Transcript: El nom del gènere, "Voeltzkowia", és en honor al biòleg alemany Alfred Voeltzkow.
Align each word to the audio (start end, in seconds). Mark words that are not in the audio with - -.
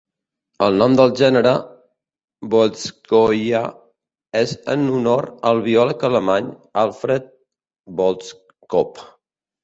El 0.67 0.77
nom 0.81 0.93
del 0.99 1.11
gènere, 1.17 1.49
"Voeltzkowia", 2.53 3.61
és 4.39 4.53
en 4.73 4.85
honor 4.93 5.27
al 5.49 5.61
biòleg 5.67 6.05
alemany 6.09 6.47
Alfred 6.85 7.29
Voeltzkow. 8.01 9.05